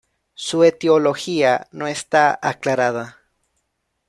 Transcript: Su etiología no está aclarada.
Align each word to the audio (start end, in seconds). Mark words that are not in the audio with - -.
Su 0.33 0.63
etiología 0.63 1.67
no 1.71 1.85
está 1.85 2.39
aclarada. 2.41 3.19